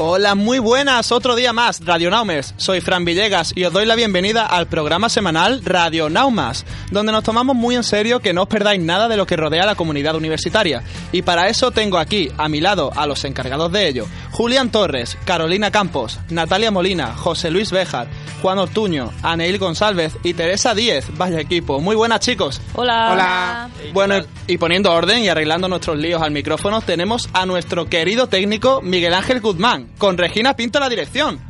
[0.00, 2.54] Hola, muy buenas, otro día más, Radio Naumers.
[2.56, 7.24] Soy Fran Villegas y os doy la bienvenida al programa semanal Radio Naumas, donde nos
[7.24, 9.74] tomamos muy en serio que no os perdáis nada de lo que rodea a la
[9.74, 10.84] comunidad universitaria.
[11.10, 15.18] Y para eso tengo aquí, a mi lado, a los encargados de ello, Julián Torres,
[15.24, 18.06] Carolina Campos, Natalia Molina, José Luis Béjar,
[18.40, 21.06] Juan Ortuño, Aneil González y Teresa Díez.
[21.16, 22.60] Vaya equipo, muy buenas chicos.
[22.74, 23.10] Hola.
[23.12, 23.68] Hola.
[23.92, 28.80] Bueno, y poniendo orden y arreglando nuestros líos al micrófono, tenemos a nuestro querido técnico
[28.80, 31.40] Miguel Ángel Guzmán, con Regina Pinto la dirección.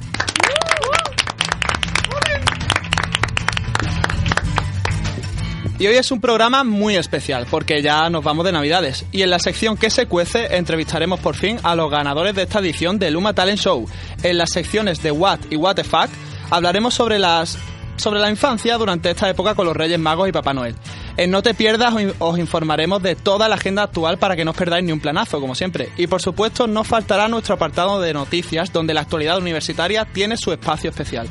[5.80, 9.30] Y hoy es un programa muy especial porque ya nos vamos de Navidades y en
[9.30, 13.14] la sección que se cuece entrevistaremos por fin a los ganadores de esta edición del
[13.14, 13.86] Luma Talent Show.
[14.24, 16.10] En las secciones de What y What the Fuck
[16.50, 17.56] hablaremos sobre las
[17.96, 20.74] sobre la infancia durante esta época con los Reyes Magos y Papá Noel.
[21.18, 24.56] En No Te Pierdas os informaremos de toda la agenda actual para que no os
[24.56, 25.88] perdáis ni un planazo, como siempre.
[25.96, 30.52] Y por supuesto no faltará nuestro apartado de noticias donde la actualidad universitaria tiene su
[30.52, 31.28] espacio especial.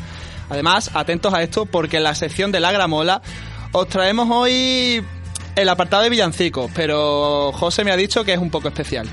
[0.50, 3.22] Además, atentos a esto porque en la sección de la gramola
[3.72, 5.02] os traemos hoy
[5.56, 9.08] el apartado de villancicos, pero José me ha dicho que es un poco especial.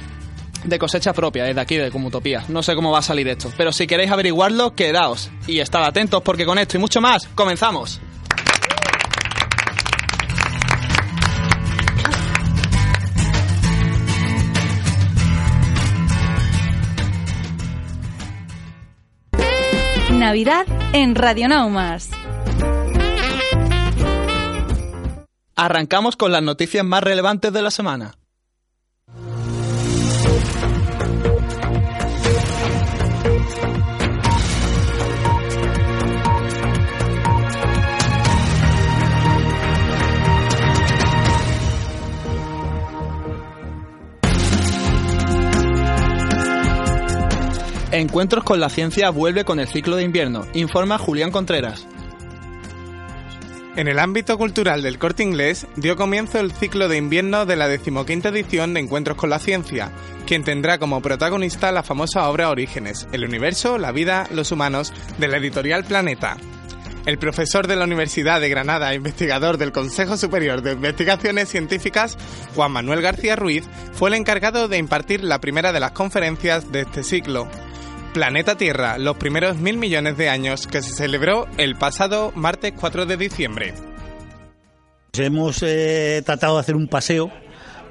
[0.65, 2.43] De cosecha propia, desde aquí, de Comutopía.
[2.49, 5.31] No sé cómo va a salir esto, pero si queréis averiguarlo, quedaos.
[5.47, 8.01] Y estad atentos porque con esto y mucho más, comenzamos.
[20.19, 22.11] Navidad en Radio Naumas.
[25.57, 28.15] Arrancamos con las noticias más relevantes de la semana.
[47.95, 51.87] Encuentros con la ciencia vuelve con el ciclo de invierno, informa Julián Contreras.
[53.77, 57.69] En el ámbito cultural del corte inglés dio comienzo el ciclo de invierno de la
[57.69, 59.93] decimoquinta edición de Encuentros con la Ciencia,
[60.27, 65.29] quien tendrá como protagonista la famosa obra Orígenes, el universo, la vida, los humanos, de
[65.29, 66.37] la editorial Planeta.
[67.07, 72.19] El profesor de la Universidad de Granada e investigador del Consejo Superior de Investigaciones Científicas,
[72.57, 73.63] Juan Manuel García Ruiz,
[73.93, 77.49] fue el encargado de impartir la primera de las conferencias de este ciclo.
[78.15, 83.07] Planeta Tierra, los primeros mil millones de años, que se celebró el pasado martes 4
[83.07, 83.75] de diciembre.
[85.15, 87.33] Hemos eh, tratado de hacer un paseo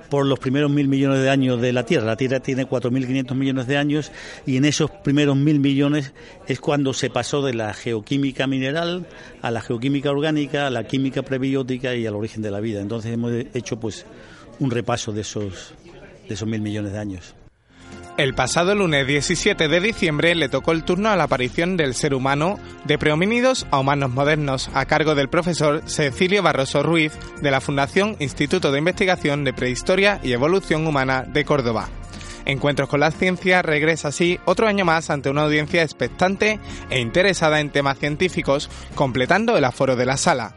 [0.10, 2.06] por los primeros mil millones de años de la Tierra.
[2.06, 4.14] La Tierra tiene 4.500 millones de años
[4.46, 6.14] y en esos primeros mil millones
[6.48, 9.06] es cuando se pasó de la geoquímica mineral
[9.42, 12.80] a la geoquímica orgánica, a la química prebiótica y al origen de la vida.
[12.80, 14.06] Entonces hemos hecho pues
[14.60, 15.74] un repaso de esos,
[16.30, 17.36] de esos mil millones de años.
[18.16, 22.14] El pasado lunes 17 de diciembre le tocó el turno a la aparición del ser
[22.14, 27.60] humano de prehomínidos a humanos modernos a cargo del profesor Cecilio Barroso Ruiz de la
[27.60, 31.90] Fundación Instituto de Investigación de Prehistoria y Evolución Humana de Córdoba.
[32.46, 36.60] Encuentros con la ciencia regresa así otro año más ante una audiencia expectante
[36.92, 40.56] e interesada en temas científicos, completando el aforo de la sala.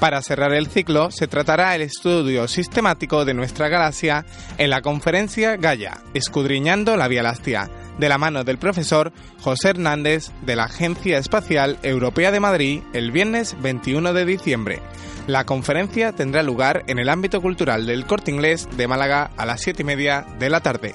[0.00, 4.26] Para cerrar el ciclo, se tratará el estudio sistemático de nuestra galaxia
[4.58, 10.30] en la conferencia Gaia, Escudriñando la Vía Láctea, de la mano del profesor José Hernández
[10.42, 14.82] de la Agencia Espacial Europea de Madrid el viernes 21 de diciembre.
[15.26, 19.62] La conferencia tendrá lugar en el ámbito cultural del Corte Inglés de Málaga a las
[19.62, 20.94] 7 y media de la tarde.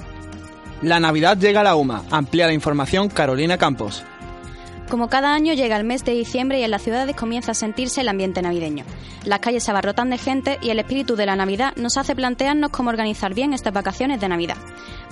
[0.81, 2.03] La Navidad llega a la UMA.
[2.12, 4.03] Amplía la información Carolina Campos.
[4.89, 8.01] Como cada año llega el mes de diciembre y en las ciudades comienza a sentirse
[8.01, 8.86] el ambiente navideño.
[9.24, 12.71] Las calles se abarrotan de gente y el espíritu de la Navidad nos hace plantearnos
[12.71, 14.57] cómo organizar bien estas vacaciones de Navidad.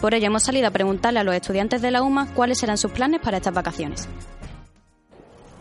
[0.02, 2.92] Por ello hemos salido a preguntarle a los estudiantes de la UMA cuáles serán sus
[2.92, 4.10] planes para estas vacaciones.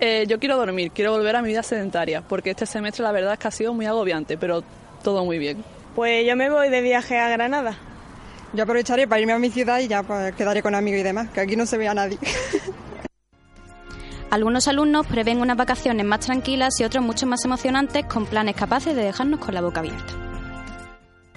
[0.01, 3.35] Eh, yo quiero dormir, quiero volver a mi vida sedentaria, porque este semestre la verdad
[3.35, 4.65] es que ha sido muy agobiante, pero
[5.03, 5.63] todo muy bien.
[5.95, 7.77] Pues yo me voy de viaje a Granada.
[8.55, 11.29] Yo aprovecharé para irme a mi ciudad y ya pues, quedaré con amigos y demás,
[11.29, 12.19] que aquí no se ve a nadie.
[14.31, 18.97] Algunos alumnos prevén unas vacaciones más tranquilas y otros mucho más emocionantes con planes capaces
[18.97, 20.15] de dejarnos con la boca abierta.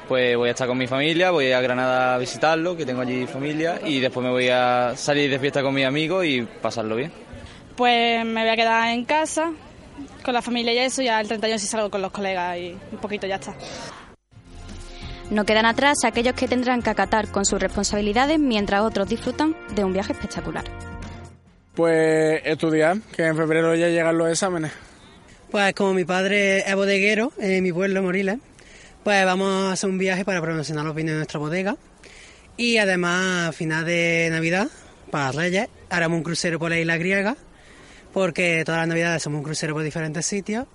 [0.07, 3.27] Pues voy a estar con mi familia, voy a Granada a visitarlo, que tengo allí
[3.27, 7.11] familia, y después me voy a salir de fiesta con mis amigos y pasarlo bien.
[7.75, 9.51] Pues me voy a quedar en casa
[10.25, 12.97] con la familia y eso, ya el 31 si salgo con los colegas y un
[12.97, 13.53] poquito ya está.
[15.29, 19.83] No quedan atrás aquellos que tendrán que acatar con sus responsabilidades mientras otros disfrutan de
[19.83, 20.65] un viaje espectacular.
[21.79, 24.73] Pues estudiar, que en febrero ya llegan los exámenes.
[25.49, 28.37] Pues como mi padre es bodeguero en mi pueblo, Moriles,
[29.01, 31.77] pues vamos a hacer un viaje para promocionar los vinos de nuestra bodega.
[32.57, 34.67] Y además, a final de Navidad,
[35.09, 37.37] para Reyes, haremos un crucero por la isla griega,
[38.11, 40.67] porque todas las Navidades hacemos un crucero por diferentes sitios.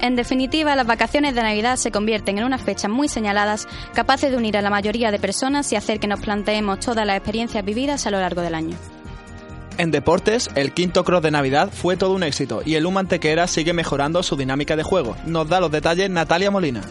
[0.00, 4.36] En definitiva, las vacaciones de Navidad se convierten en unas fechas muy señaladas, capaces de
[4.36, 8.04] unir a la mayoría de personas y hacer que nos planteemos todas las experiencias vividas
[8.08, 8.76] a lo largo del año.
[9.76, 13.72] En deportes, el quinto cross de Navidad fue todo un éxito y el Humantequera sigue
[13.72, 15.16] mejorando su dinámica de juego.
[15.26, 16.82] Nos da los detalles Natalia Molina.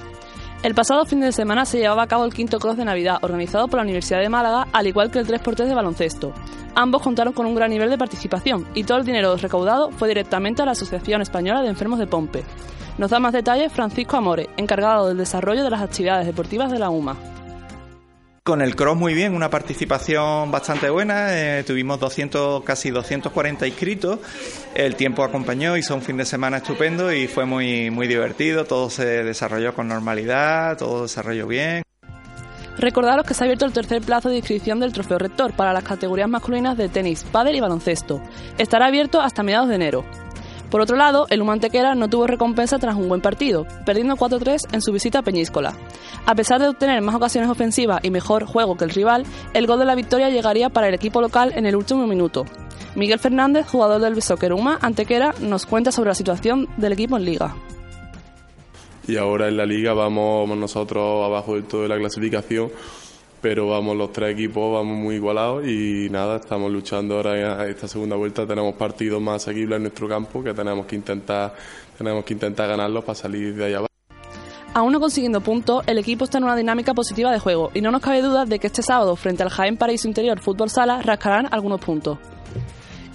[0.64, 3.70] El pasado fin de semana se llevaba a cabo el quinto cross de Navidad, organizado
[3.70, 6.34] por la Universidad de Málaga, al igual que el 3x3 de baloncesto.
[6.76, 10.62] Ambos contaron con un gran nivel de participación y todo el dinero recaudado fue directamente
[10.62, 12.44] a la Asociación Española de Enfermos de Pompe.
[12.98, 16.90] Nos da más detalles Francisco Amore, encargado del desarrollo de las actividades deportivas de la
[16.90, 17.16] UMA.
[18.46, 24.20] Con el cross muy bien, una participación bastante buena, eh, tuvimos 200, casi 240 inscritos,
[24.76, 28.90] el tiempo acompañó, hizo un fin de semana estupendo y fue muy, muy divertido, todo
[28.90, 31.84] se desarrolló con normalidad, todo desarrolló bien.
[32.78, 35.86] Recordaros que se ha abierto el tercer plazo de inscripción del Trofeo Rector para las
[35.86, 38.22] categorías masculinas de tenis, pádel y baloncesto.
[38.58, 40.04] Estará abierto hasta mediados de enero.
[40.74, 44.82] Por otro lado, el Humantequera no tuvo recompensa tras un buen partido, perdiendo 4-3 en
[44.82, 45.78] su visita a Peñíscola.
[46.26, 49.24] A pesar de obtener más ocasiones ofensivas y mejor juego que el rival,
[49.54, 52.46] el gol de la victoria llegaría para el equipo local en el último minuto.
[52.96, 57.26] Miguel Fernández, jugador del Soccer Uma Antequera, nos cuenta sobre la situación del equipo en
[57.26, 57.56] Liga.
[59.08, 62.72] Y ahora en la Liga vamos nosotros abajo de la clasificación
[63.44, 67.90] pero vamos los tres equipos vamos muy igualados y nada estamos luchando ahora en esta
[67.90, 68.48] segunda vuelta.
[68.48, 71.54] Tenemos partidos más asequibles en nuestro campo que tenemos que intentar
[71.98, 73.90] tenemos que intentar ganarlos para salir de allá abajo.
[74.74, 77.70] Aún no consiguiendo puntos, el equipo está en una dinámica positiva de juego.
[77.74, 80.70] Y no nos cabe duda de que este sábado, frente al Jaén Paraíso Interior Fútbol
[80.70, 82.20] Sala, rascarán algunos puntos.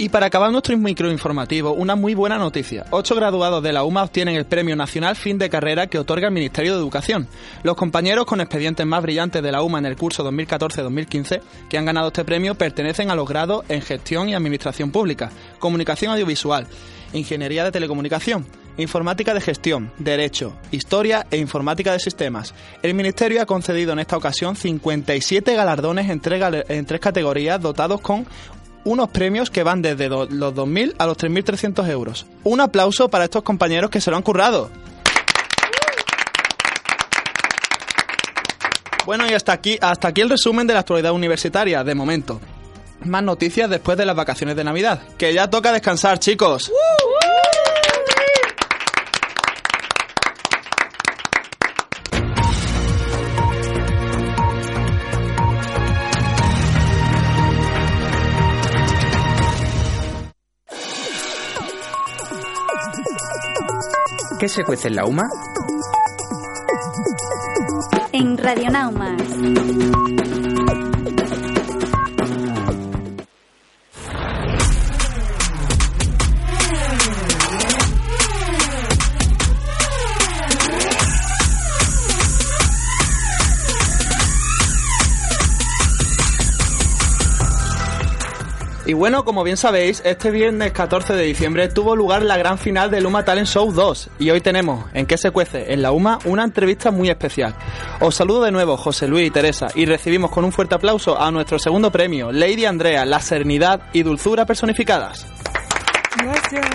[0.00, 2.85] Y para acabar nuestro microinformativo, una muy buena noticia.
[2.93, 6.33] Ocho graduados de la UMA obtienen el Premio Nacional Fin de Carrera que otorga el
[6.33, 7.27] Ministerio de Educación.
[7.65, 11.85] Los compañeros con expedientes más brillantes de la UMA en el curso 2014-2015 que han
[11.85, 16.69] ganado este premio pertenecen a los grados en Gestión y Administración Pública, Comunicación Audiovisual,
[17.12, 18.47] Ingeniería de Telecomunicación,
[18.77, 22.55] Informática de Gestión, Derecho, Historia e Informática de Sistemas.
[22.81, 28.00] El Ministerio ha concedido en esta ocasión 57 galardones en tres, en tres categorías dotados
[28.00, 28.25] con
[28.88, 32.26] unos premios que van desde los 2.000 a los 3.300 euros.
[32.43, 34.70] Un aplauso para estos compañeros que se lo han currado.
[39.05, 42.40] Bueno, y hasta aquí, hasta aquí el resumen de la actualidad universitaria, de momento.
[43.05, 45.00] Más noticias después de las vacaciones de Navidad.
[45.17, 46.70] Que ya toca descansar, chicos.
[64.38, 65.28] ¿Qué se cuece en la UMA?
[68.12, 69.21] En Radionaumas.
[88.88, 92.90] Y bueno, como bien sabéis, este viernes 14 de diciembre tuvo lugar la gran final
[92.90, 96.21] del UMA Talent Show 2 y hoy tenemos en qué se cuece en la UMA
[96.25, 97.54] una entrevista muy especial.
[98.00, 101.30] Os saludo de nuevo José Luis y Teresa y recibimos con un fuerte aplauso a
[101.30, 105.26] nuestro segundo premio, Lady Andrea, la serenidad y dulzura personificadas.
[106.16, 106.66] Gracias.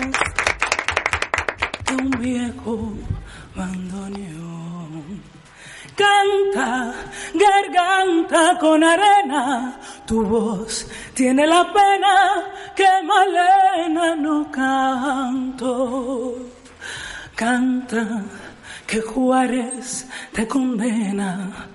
[1.98, 2.94] Un viejo
[5.96, 6.94] canta,
[7.34, 12.44] garganta con arena, tu voz tiene la pena
[12.76, 16.36] que Malena no canto.
[17.36, 18.24] Canta
[18.86, 21.68] que Juárez te condena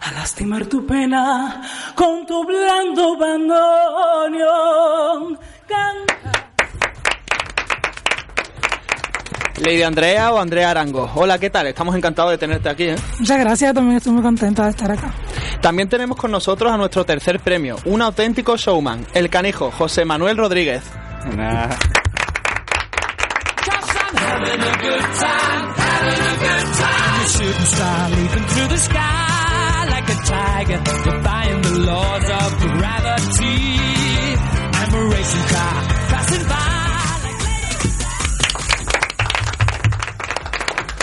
[0.00, 1.62] a lastimar tu pena
[1.94, 4.58] con tu blando bandoneón.
[5.66, 6.35] Canta.
[9.58, 11.10] Lady Andrea o Andrea Arango.
[11.14, 11.66] Hola, ¿qué tal?
[11.66, 12.84] Estamos encantados de tenerte aquí.
[12.84, 12.96] ¿eh?
[13.18, 15.12] Muchas gracias, también estoy muy contenta de estar acá.
[15.60, 20.36] También tenemos con nosotros a nuestro tercer premio, un auténtico showman, el canijo José Manuel
[20.36, 20.82] Rodríguez.
[21.36, 21.68] Nah.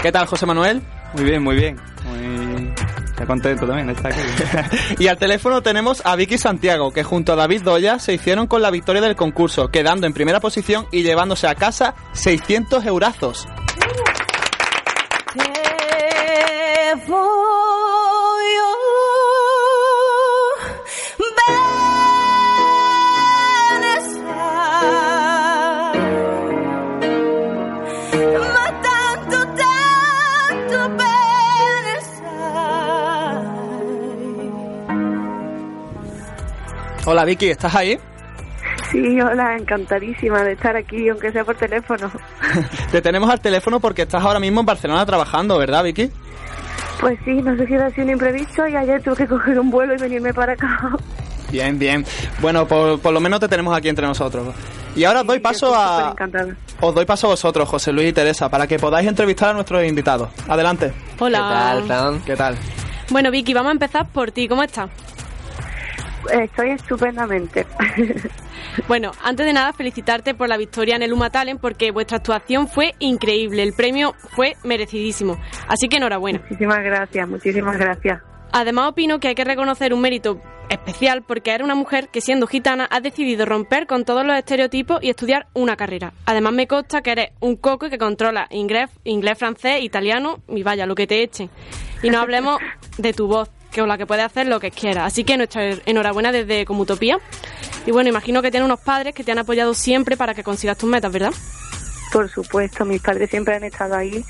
[0.03, 0.81] ¿Qué tal, José Manuel?
[1.13, 1.79] Muy bien, muy bien.
[2.03, 2.73] Muy...
[3.05, 4.95] Estoy contento también de estar aquí.
[4.99, 8.61] Y al teléfono tenemos a Vicky Santiago, que junto a David Doya se hicieron con
[8.61, 13.47] la victoria del concurso, quedando en primera posición y llevándose a casa 600 eurazos.
[37.05, 37.97] Hola Vicky, ¿estás ahí?
[38.91, 42.09] Sí, hola, encantadísima de estar aquí, aunque sea por teléfono.
[42.91, 46.09] Te tenemos al teléfono porque estás ahora mismo en Barcelona trabajando, ¿verdad Vicky?
[46.99, 49.69] Pues sí, no sé si era así un imprevisto y ayer tuve que coger un
[49.69, 50.79] vuelo y venirme para acá.
[51.51, 52.05] Bien, bien.
[52.39, 54.55] Bueno, por, por lo menos te tenemos aquí entre nosotros.
[54.95, 56.15] Y ahora os doy paso a...
[56.79, 59.83] Os doy paso a vosotros, José Luis y Teresa, para que podáis entrevistar a nuestros
[59.85, 60.29] invitados.
[60.47, 60.93] Adelante.
[61.19, 61.81] Hola.
[62.25, 62.57] ¿Qué tal?
[63.09, 64.47] Bueno, Vicky, vamos a empezar por ti.
[64.47, 64.89] ¿Cómo estás?
[66.31, 67.65] Estoy estupendamente.
[68.87, 72.67] Bueno, antes de nada, felicitarte por la victoria en el Uma Talent porque vuestra actuación
[72.67, 73.61] fue increíble.
[73.61, 75.37] El premio fue merecidísimo.
[75.67, 76.39] Así que enhorabuena.
[76.39, 78.21] Muchísimas gracias, muchísimas gracias.
[78.51, 82.47] Además, opino que hay que reconocer un mérito especial porque eres una mujer que, siendo
[82.47, 86.13] gitana, has decidido romper con todos los estereotipos y estudiar una carrera.
[86.25, 90.85] Además, me consta que eres un coco que controla inglés, inglés, francés, italiano y vaya,
[90.85, 91.49] lo que te echen.
[92.01, 92.59] Y no hablemos
[92.97, 93.49] de tu voz,
[93.81, 95.05] con la que puedes hacer lo que quieras.
[95.05, 97.17] Así que nuestra enhorabuena desde Comutopía.
[97.85, 100.77] Y bueno, imagino que tienes unos padres que te han apoyado siempre para que consigas
[100.77, 101.31] tus metas, ¿verdad?
[102.11, 104.23] Por supuesto, mis padres siempre han estado ahí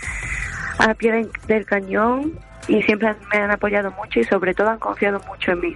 [0.79, 4.79] a pie del- del cañón y siempre me han apoyado mucho y sobre todo han
[4.79, 5.75] confiado mucho en mí.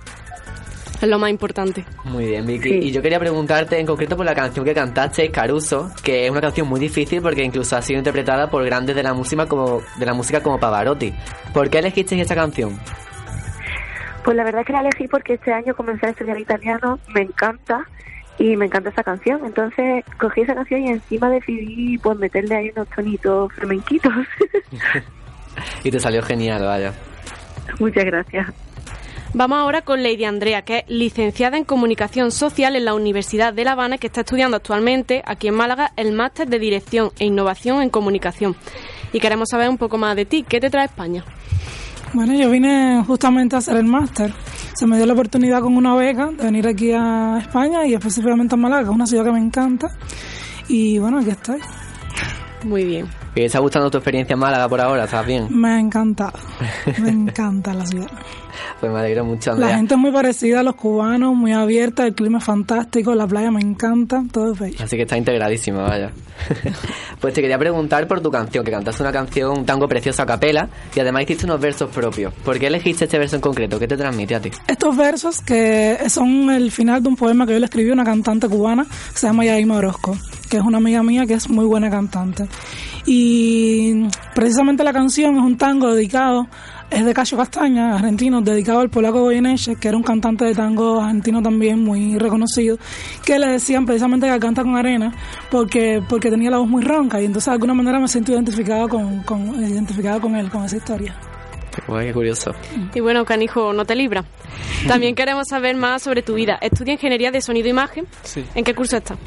[1.00, 1.86] Es lo más importante.
[2.06, 2.70] Muy bien, Vicky.
[2.70, 6.42] Y yo quería preguntarte en concreto por la canción que cantaste, Caruso, que es una
[6.42, 10.06] canción muy difícil porque incluso ha sido interpretada por grandes de la música como, de
[10.08, 11.14] la música como Pavarotti.
[11.54, 12.80] ¿Por qué elegiste esta canción?
[14.28, 17.22] Pues la verdad es que la elegí porque este año comencé a estudiar italiano, me
[17.22, 17.88] encanta
[18.38, 19.40] y me encanta esa canción.
[19.46, 24.12] Entonces cogí esa canción y encima decidí pues meterle ahí unos tonitos flamenquitos.
[25.86, 26.94] Y te salió genial, vaya.
[27.80, 28.48] Muchas gracias.
[29.34, 33.64] Vamos ahora con Lady Andrea, que es licenciada en Comunicación Social en la Universidad de
[33.64, 37.26] La Habana y que está estudiando actualmente aquí en Málaga el máster de Dirección e
[37.26, 38.58] Innovación en Comunicación.
[39.14, 40.44] Y queremos saber un poco más de ti.
[40.44, 41.24] ¿Qué te trae España?
[42.14, 44.34] Bueno, yo vine justamente a hacer el máster.
[44.74, 48.56] Se me dio la oportunidad con una beca de venir aquí a España y específicamente
[48.56, 49.88] a Málaga, una ciudad que me encanta.
[50.68, 51.60] Y bueno, aquí estoy.
[52.64, 53.06] Muy bien.
[53.32, 55.04] ¿Y te está gustando tu experiencia en Málaga por ahora?
[55.04, 55.48] ¿Estás bien?
[55.52, 56.40] Me ha encantado.
[57.00, 58.10] Me encanta la ciudad.
[58.80, 62.14] Pues me alegro mucho, La gente es muy parecida a los cubanos, muy abierta, el
[62.14, 64.78] clima es fantástico, la playa me encanta, todo es bello.
[64.84, 66.12] Así que está integradísima, vaya.
[67.20, 70.26] pues te quería preguntar por tu canción, que cantaste una canción, un tango precioso a
[70.26, 72.34] capela, y además hiciste unos versos propios.
[72.34, 73.80] ¿Por qué elegiste este verso en concreto?
[73.80, 74.52] ¿Qué te transmite a ti?
[74.68, 78.04] Estos versos que son el final de un poema que yo le escribí a una
[78.04, 80.18] cantante cubana que se llama Yaima Orozco,
[80.50, 82.46] que es una amiga mía que es muy buena cantante.
[83.06, 86.48] Y precisamente la canción es un tango dedicado,
[86.90, 91.02] es de Cacho Castaña, argentino, dedicado al polaco Goyeneche, que era un cantante de tango
[91.02, 92.78] argentino también muy reconocido,
[93.26, 95.14] que le decían precisamente que canta con arena
[95.52, 98.88] porque, porque tenía la voz muy ronca y entonces de alguna manera me siento identificada
[98.88, 101.16] con, con, identificada con él, con esa historia.
[101.86, 102.52] Qué curioso.
[102.94, 104.26] Y bueno, canijo, no te libra.
[104.88, 106.58] También queremos saber más sobre tu vida.
[106.62, 108.08] Estudia Ingeniería de Sonido e Imagen.
[108.24, 108.44] Sí.
[108.56, 109.18] ¿En qué curso estás?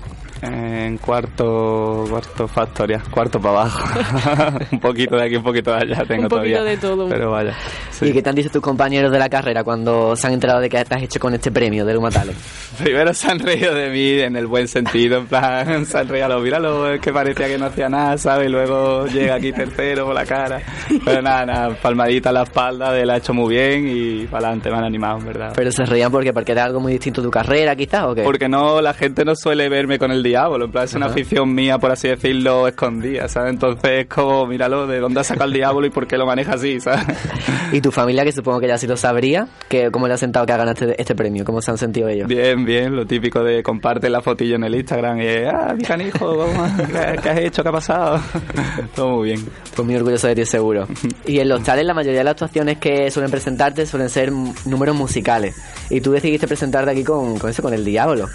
[0.42, 4.58] En cuarto, cuarto factoria, cuarto para abajo.
[4.72, 6.62] un poquito de aquí, un poquito de allá tengo Un poquito todavía.
[6.62, 7.08] de todo.
[7.08, 7.54] Pero vaya.
[8.00, 10.70] ¿Y qué te han dicho tus compañeros de la carrera cuando se han enterado de
[10.70, 12.38] que te has hecho con este premio del Uma Talent?
[12.82, 16.40] Primero se han reído de mí en el buen sentido, en plan, se han reído,
[16.40, 18.48] míralo, es que parecía que no hacía nada, ¿sabes?
[18.48, 20.62] Y luego llega aquí tercero por la cara.
[21.04, 24.46] Pero nada, nada, palmadita a la espalda de la ha hecho muy bien y para
[24.48, 25.52] adelante, me han animado, en verdad.
[25.54, 28.22] Pero se reían porque, porque era algo muy distinto a tu carrera, quizás, ¿o qué?
[28.22, 31.14] Porque no, la gente no suele verme con el diablo, en plan, es una Ajá.
[31.14, 33.50] afición mía, por así decirlo, escondida, ¿sabes?
[33.52, 36.54] Entonces es como, míralo, de dónde ha sacado el diablo y por qué lo maneja
[36.54, 37.04] así, ¿sabes?
[37.72, 40.46] ¿Y tu familia, que supongo que ya sí lo sabría, que cómo le ha sentado
[40.46, 41.44] que ha ganado este, este premio?
[41.44, 42.28] ¿Cómo se han sentido ellos?
[42.28, 46.36] Bien, bien, lo típico de comparte la fotillo en el Instagram y, ah, mi canijo,
[46.36, 47.62] vamos, ¿qué, qué has hecho?
[47.62, 48.20] ¿Qué ha pasado?
[48.94, 49.46] Todo muy bien.
[49.74, 50.86] Pues muy orgulloso de ti, seguro.
[51.26, 54.96] Y en los tales, la mayoría de las actuaciones que suelen presentarte suelen ser números
[54.96, 55.56] musicales.
[55.88, 58.28] Y tú decidiste presentarte aquí con, con eso, con el diablo.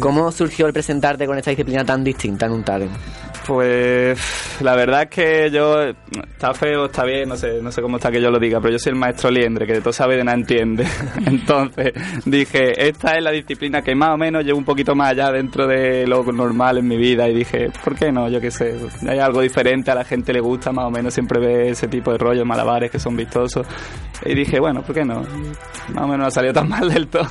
[0.00, 2.92] ¿Cómo surgió el presentarte con esta disciplina tan distinta en un talent?
[3.48, 4.18] Pues
[4.60, 8.10] la verdad es que yo está feo, está bien, no sé, no sé cómo está
[8.10, 10.24] que yo lo diga, pero yo soy el maestro liendre, que de todo sabe de
[10.24, 10.86] nada entiende.
[11.26, 11.94] Entonces
[12.26, 15.66] dije, esta es la disciplina que más o menos llevo un poquito más allá dentro
[15.66, 18.28] de lo normal en mi vida y dije, ¿por qué no?
[18.28, 18.76] Yo qué sé,
[19.08, 22.12] hay algo diferente, a la gente le gusta más o menos, siempre ve ese tipo
[22.12, 23.66] de rollos, malabares que son vistosos.
[24.26, 25.22] Y dije, bueno, ¿por qué no?
[25.94, 27.28] Más o menos no ha salido tan mal del todo.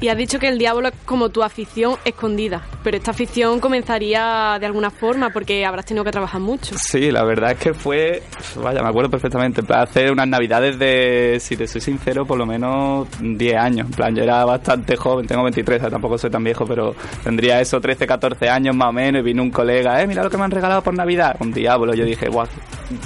[0.00, 4.56] Y has dicho que el diablo es como tu afición escondida, pero esta afición comenzaría
[4.60, 6.74] de alguna forma porque habrás tenido que trabajar mucho.
[6.78, 8.22] Sí, la verdad es que fue,
[8.62, 12.38] vaya, me acuerdo perfectamente, en plan, hace unas navidades de, si te soy sincero, por
[12.38, 13.86] lo menos 10 años.
[13.86, 16.94] En plan, yo era bastante joven, tengo 23, o sea, tampoco soy tan viejo, pero
[17.24, 20.30] tendría eso 13, 14 años más o menos y vino un colega, eh, mira lo
[20.30, 21.94] que me han regalado por Navidad, un diablo.
[21.94, 22.46] Yo dije, guau,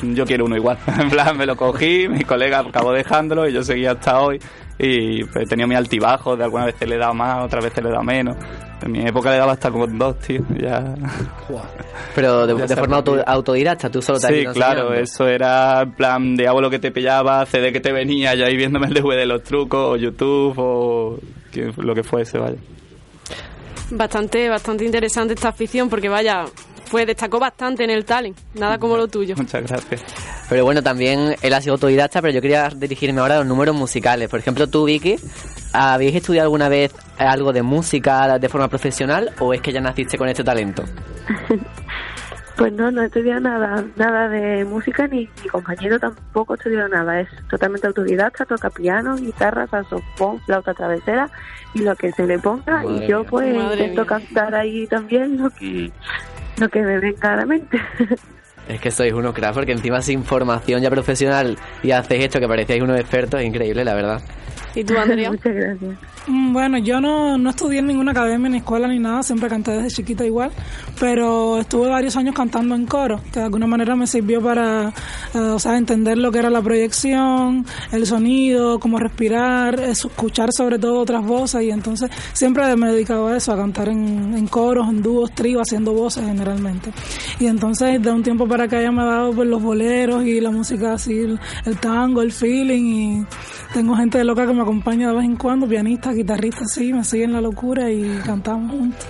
[0.02, 0.78] yo quiero uno igual.
[1.00, 4.40] en plan, me lo cogí, mi colega acabó dejándolo y yo seguía hasta hoy
[4.82, 7.82] y pues, he tenido mi altibajo, de alguna vez le he dado más, otras veces
[7.82, 8.36] le he dado menos.
[8.82, 10.94] En mi época le daba hasta como dos, tío, ya...
[12.14, 14.94] Pero de, Ya de forma auto- autodidacta, tú solo te has Sí, claro, enseñando.
[14.94, 18.86] eso era en plan diablo que te pillaba, CD que te venía, ya ahí viéndome
[18.86, 21.18] el DVD de los trucos, o YouTube, o
[21.52, 22.56] que- lo que fuese, vaya.
[23.92, 26.44] Bastante, bastante interesante esta afición porque vaya,
[26.90, 29.36] fue destacó bastante en el talent, nada como lo tuyo.
[29.36, 30.02] Muchas gracias.
[30.48, 33.76] Pero bueno, también él ha sido autodidacta, pero yo quería dirigirme ahora a los números
[33.76, 34.28] musicales.
[34.28, 35.14] Por ejemplo, tú, Vicky,
[35.72, 40.18] ¿habéis estudiado alguna vez algo de música de forma profesional o es que ya naciste
[40.18, 40.82] con este talento?
[42.60, 46.88] Pues no, no he estudiado nada, nada de música ni mi compañero tampoco ha estudiado
[46.88, 47.18] nada.
[47.18, 51.30] Es totalmente autodidacta, toca piano, guitarra, saxofón, flauta travesera
[51.72, 52.82] y lo que se le ponga.
[52.82, 54.06] Madre y yo pues intento mía.
[54.06, 55.90] cantar ahí también lo que,
[56.58, 57.46] lo que me venga.
[58.70, 62.46] Es que sois unos cracks, porque encima sin formación ya profesional y hacéis esto que
[62.46, 64.22] parecíais unos expertos, es increíble, la verdad.
[64.74, 65.30] ¿Y tú, Andrea?
[65.32, 65.96] Muchas gracias.
[66.28, 69.72] Mm, Bueno, yo no, no estudié en ninguna academia ni escuela ni nada, siempre canté
[69.72, 70.50] desde chiquita igual,
[71.00, 74.92] pero estuve varios años cantando en coro, que de alguna manera me sirvió para,
[75.34, 80.78] eh, o sea, entender lo que era la proyección, el sonido, cómo respirar, escuchar sobre
[80.78, 84.46] todo otras voces y entonces siempre me he dedicado a eso, a cantar en, en
[84.46, 86.90] coros, en dúos, tríos, haciendo voces generalmente.
[87.40, 90.40] Y entonces de un tiempo para acá ya me ha dado pues, los boleros y
[90.40, 93.26] la música así, el, el tango, el feeling y
[93.72, 97.32] tengo gente loca que me acompaña de vez en cuando, pianistas, guitarristas, sí, me siguen
[97.32, 99.06] la locura y cantamos juntos.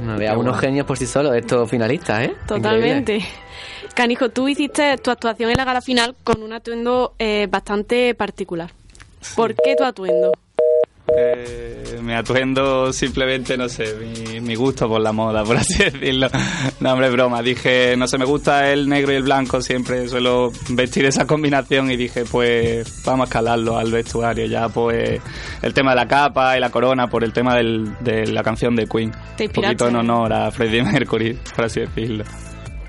[0.00, 2.34] No vea, unos genios por sí solos, estos finalistas, ¿eh?
[2.46, 3.20] Totalmente.
[3.94, 8.70] Canijo, tú hiciste tu actuación en la gala final con un atuendo eh, bastante particular.
[9.34, 10.32] ¿Por qué tu atuendo?
[11.20, 16.28] Eh, me atuendo simplemente, no sé, mi, mi gusto por la moda, por así decirlo.
[16.80, 17.42] No, hombre, broma.
[17.42, 21.90] Dije, no sé, me gusta el negro y el blanco, siempre suelo vestir esa combinación
[21.90, 24.46] y dije, pues vamos a escalarlo al vestuario.
[24.46, 25.20] Ya, pues,
[25.62, 28.74] el tema de la capa y la corona por el tema del- de la canción
[28.76, 29.12] de Queen.
[29.36, 32.24] Te Un poquito en honor a Freddie Mercury, por así decirlo.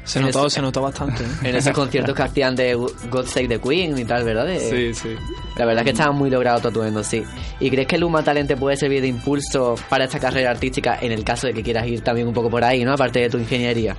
[0.10, 1.24] Se notó, ese- se notó bastante.
[1.24, 1.28] ¿eh?
[1.43, 4.45] En esos conciertos que hacían de God Save the Queen y tal, ¿verdad?
[4.45, 5.15] De- Sí, sí.
[5.56, 7.24] La verdad es que estaba muy logrado tu atuendo, sí.
[7.60, 10.98] ¿Y crees que el Luma Talent te puede servir de impulso para esta carrera artística
[11.02, 12.93] en el caso de que quieras ir también un poco por ahí, ¿no?
[12.93, 13.95] Aparte de tu ingeniería.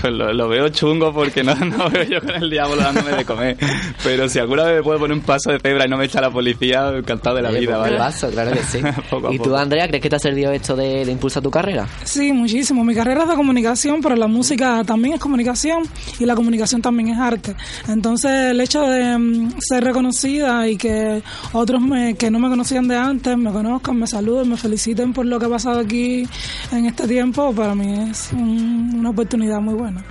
[0.00, 3.24] Pues lo, lo veo chungo porque no, no veo yo con el diablo dándome de
[3.24, 3.56] comer.
[4.04, 6.20] Pero si alguna vez me puedo poner un paso de cebra y no me echa
[6.20, 7.96] la policía, encantado de la Oye, vida, pues, ¿vale?
[7.98, 8.80] paso, claro que sí.
[9.10, 9.56] Poco a ¿Y tú, poco.
[9.56, 11.86] Andrea, crees que te ha servido esto de, de impulso a tu carrera?
[12.04, 12.84] Sí, muchísimo.
[12.84, 15.82] Mi carrera es de comunicación, pero la música también es comunicación
[16.18, 17.54] y la comunicación también es arte.
[17.88, 22.88] Entonces, el hecho de mm, ser reconocida y que otros me- que no me conocían
[22.88, 26.26] de antes me conozcan, me saluden, me feliciten por lo que ha pasado aquí
[26.72, 30.02] en este tiempo, para mí es un- una oportunidad muy buena.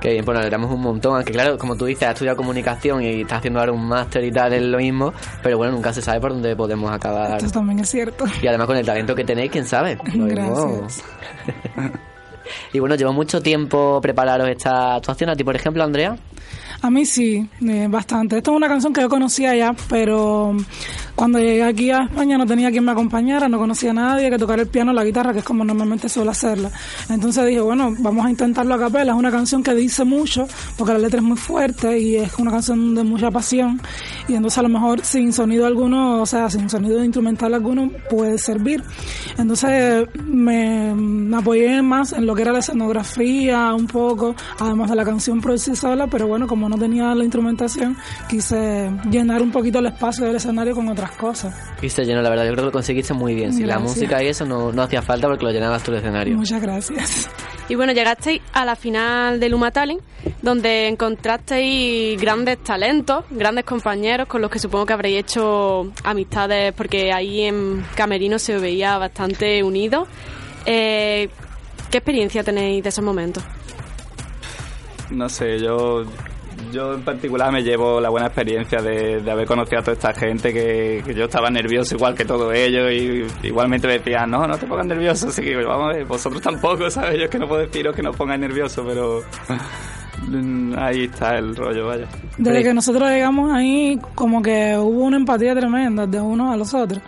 [0.00, 1.14] Que bien, pues nos alegramos un montón.
[1.16, 4.32] Aunque claro, como tú dices, has estudiado comunicación y estás haciendo ahora un máster y
[4.32, 5.12] tal, es lo mismo.
[5.42, 7.36] Pero bueno, nunca se sabe por dónde podemos acabar.
[7.36, 8.24] Esto también es cierto.
[8.42, 9.98] Y además con el talento que tenéis, quién sabe.
[10.14, 11.04] Lo Gracias.
[12.72, 15.30] y bueno, lleva mucho tiempo prepararos esta actuación.
[15.30, 16.16] A ti, por ejemplo, Andrea.
[16.82, 18.38] A mí sí, eh, bastante.
[18.38, 20.56] Esta es una canción que yo conocía ya, pero
[21.14, 24.38] cuando llegué aquí a España no tenía quien me acompañara, no conocía a nadie que
[24.38, 26.70] tocara el piano o la guitarra, que es como normalmente suelo hacerla.
[27.10, 29.12] Entonces dije, bueno, vamos a intentarlo a capela.
[29.12, 32.50] Es una canción que dice mucho, porque la letra es muy fuerte y es una
[32.50, 33.78] canción de mucha pasión.
[34.26, 38.38] Y entonces a lo mejor sin sonido alguno, o sea, sin sonido instrumental alguno, puede
[38.38, 38.82] servir.
[39.36, 45.04] Entonces me, apoyé más en lo que era la escenografía, un poco, además de la
[45.04, 47.96] canción por sola, pero bueno, como no tenía la instrumentación,
[48.28, 51.54] quise llenar un poquito el espacio del escenario con otras cosas.
[51.82, 53.52] Y se llenó, la verdad, yo creo que lo conseguiste muy bien.
[53.52, 56.36] Si la música y eso no, no hacía falta porque lo llenabas tú el escenario.
[56.36, 57.28] Muchas gracias.
[57.68, 60.00] Y bueno, llegasteis a la final del Luma Talent,
[60.42, 67.12] donde encontrasteis grandes talentos, grandes compañeros con los que supongo que habréis hecho amistades, porque
[67.12, 70.08] ahí en Camerino se veía bastante unidos.
[70.66, 71.28] Eh,
[71.90, 73.42] ¿Qué experiencia tenéis de esos momentos?
[75.10, 76.04] No sé, yo
[76.72, 80.52] yo en particular me llevo la buena experiencia de, haber conocido a toda esta gente
[80.52, 84.66] que, yo estaba nervioso igual que todos ellos y igualmente me decían, no, no te
[84.66, 87.18] pongas nervioso, así que vamos a ver, vosotros tampoco, ¿sabes?
[87.18, 89.22] Yo es que no puedo deciros que no pongáis nervioso, pero
[90.78, 92.06] ahí está el rollo, vaya.
[92.38, 96.74] Desde que nosotros llegamos ahí, como que hubo una empatía tremenda de unos a los
[96.74, 97.02] otros.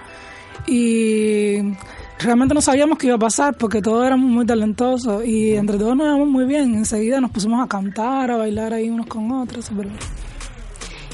[0.66, 1.74] Y
[2.22, 5.96] realmente no sabíamos qué iba a pasar porque todos éramos muy talentosos y entre todos
[5.96, 6.74] nos íbamos muy bien.
[6.74, 9.70] Enseguida nos pusimos a cantar, a bailar ahí unos con otros.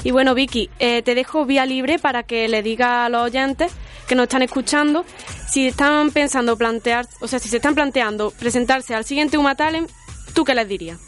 [0.03, 3.73] Y bueno, Vicky, eh, te dejo vía libre para que le diga a los oyentes
[4.07, 5.05] que nos están escuchando
[5.47, 9.89] si están pensando plantear, o sea, si se están planteando presentarse al siguiente Uma Talent,
[10.33, 10.99] ¿tú qué les dirías?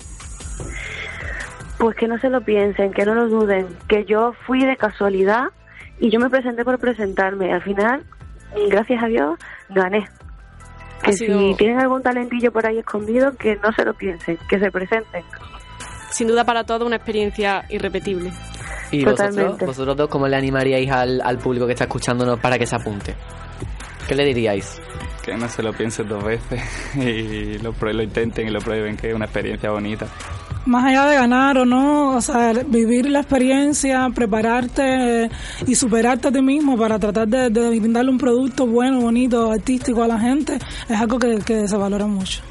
[1.77, 5.45] Pues que no se lo piensen, que no lo duden, que yo fui de casualidad
[5.99, 7.53] y yo me presenté por presentarme.
[7.53, 8.03] Al final,
[8.69, 9.39] gracias a Dios,
[9.73, 10.07] gané.
[11.03, 14.59] Que sido- si tienen algún talentillo por ahí escondido, que no se lo piensen, que
[14.59, 15.23] se presenten.
[16.11, 18.31] Sin duda para todos una experiencia irrepetible.
[18.91, 19.65] ¿Y vosotros, Totalmente.
[19.65, 23.15] vosotros dos cómo le animaríais al, al público que está escuchándonos para que se apunte?
[24.07, 24.81] ¿Qué le diríais?
[25.23, 26.61] Que no se lo piensen dos veces
[26.95, 30.07] y lo, prue- lo intenten y lo prueben, que es una experiencia bonita.
[30.65, 35.29] Más allá de ganar o no, o sea, vivir la experiencia, prepararte
[35.65, 40.07] y superarte a ti mismo para tratar de, brindarle un producto bueno, bonito, artístico a
[40.07, 42.41] la gente, es algo que se valora mucho.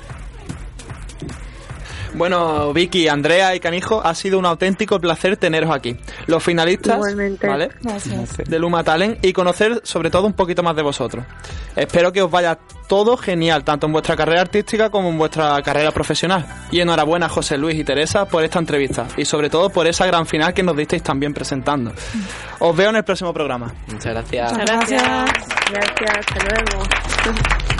[2.20, 5.96] Bueno, Vicky, Andrea y Canijo, ha sido un auténtico placer teneros aquí.
[6.26, 7.00] Los finalistas.
[7.40, 7.70] ¿vale?
[7.80, 8.36] Gracias.
[8.36, 11.24] de Luma Talent y conocer sobre todo un poquito más de vosotros.
[11.74, 15.92] Espero que os vaya todo genial, tanto en vuestra carrera artística como en vuestra carrera
[15.92, 16.44] profesional.
[16.70, 20.26] Y enhorabuena José Luis y Teresa por esta entrevista y sobre todo por esa gran
[20.26, 21.90] final que nos disteis también presentando.
[22.58, 23.72] Os veo en el próximo programa.
[23.86, 24.52] Muchas gracias.
[24.52, 25.02] Muchas gracias.
[25.70, 27.79] Gracias, hasta luego.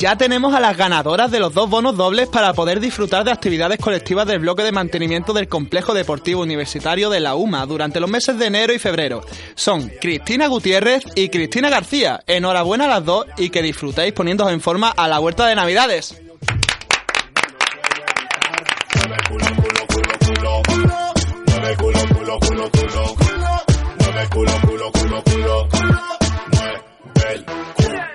[0.00, 3.78] Ya tenemos a las ganadoras de los dos bonos dobles para poder disfrutar de actividades
[3.78, 8.38] colectivas del bloque de mantenimiento del complejo deportivo universitario de la UMA durante los meses
[8.38, 9.20] de enero y febrero.
[9.54, 12.24] Son Cristina Gutiérrez y Cristina García.
[12.26, 16.18] Enhorabuena a las dos y que disfrutéis poniéndoos en forma a la huerta de Navidades.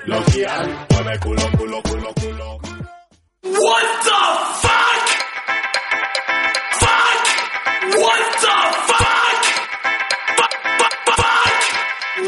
[0.08, 0.36] What the
[4.62, 5.06] fuck?
[6.80, 7.26] Fuck!
[7.98, 9.42] What the fuck?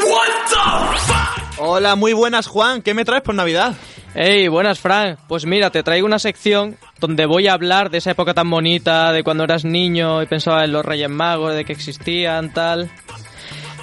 [0.04, 0.64] What the
[0.98, 1.60] fuck?
[1.60, 2.82] Hola, muy buenas Juan.
[2.82, 3.76] ¿Qué me traes por Navidad?
[4.12, 5.20] Hey, buenas, Frank.
[5.28, 9.12] Pues mira, te traigo una sección donde voy a hablar de esa época tan bonita,
[9.12, 12.90] de cuando eras niño y pensabas en los Reyes Magos, de que existían, tal.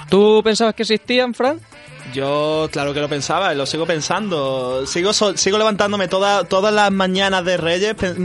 [0.10, 1.62] ¿Tú pensabas que existían, Frank?
[2.14, 4.86] Yo, claro que lo pensaba, y lo sigo pensando.
[4.86, 8.16] Sigo, sigo levantándome toda- todas las mañanas de Reyes pe-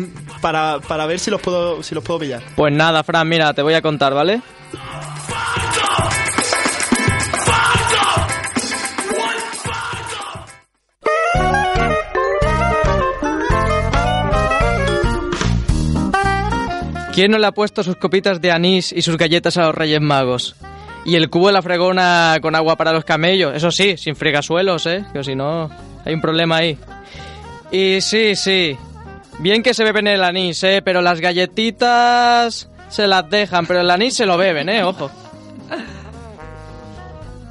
[0.41, 2.43] para, para ver si los puedo si los puedo pillar.
[2.55, 4.41] Pues nada, Frank, mira, te voy a contar, ¿vale?
[17.15, 20.01] ¿Quién no le ha puesto sus copitas de anís y sus galletas a los Reyes
[20.01, 20.55] Magos?
[21.05, 24.87] Y el cubo de la fregona con agua para los camellos, eso sí, sin fregasuelos,
[24.87, 25.05] ¿eh?
[25.13, 25.71] Que si no,
[26.05, 26.79] hay un problema ahí.
[27.71, 28.77] Y sí, sí,
[29.39, 30.83] bien que se beben el anís, ¿eh?
[30.85, 34.83] Pero las galletitas se las dejan, pero el anís se lo beben, ¿eh?
[34.83, 35.11] Ojo.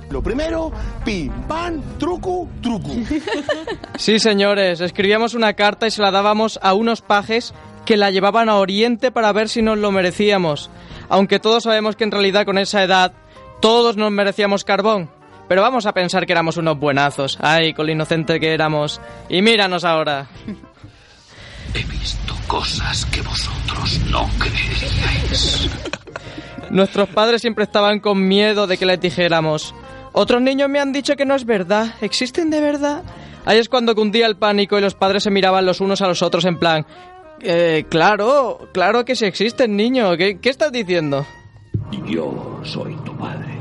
[0.10, 0.72] Lo primero,
[1.06, 2.90] pim, pam, truco, truco.
[3.98, 7.54] Sí, señores, escribíamos una carta y se la dábamos a unos pajes
[7.86, 10.70] que la llevaban a Oriente para ver si nos lo merecíamos.
[11.10, 13.14] Aunque todos sabemos que en realidad con esa edad
[13.60, 15.10] todos nos merecíamos carbón.
[15.48, 17.38] Pero vamos a pensar que éramos unos buenazos.
[17.42, 19.02] Ay, con lo inocente que éramos.
[19.30, 20.28] Y míranos ahora.
[21.74, 25.70] He visto cosas que vosotros no creeríais.
[26.70, 29.74] Nuestros padres siempre estaban con miedo de que les dijéramos.
[30.14, 31.96] Otros niños me han dicho que no es verdad.
[32.02, 33.04] ¿Existen de verdad?
[33.46, 36.22] Ahí es cuando cundía el pánico y los padres se miraban los unos a los
[36.22, 36.86] otros en plan...
[37.42, 40.18] Eh, claro, claro que sí existen, niño.
[40.18, 41.26] ¿Qué, qué estás diciendo?
[42.06, 43.60] Yo soy tu padre.